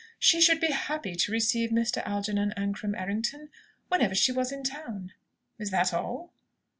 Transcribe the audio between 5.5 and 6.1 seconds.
"Is that all?"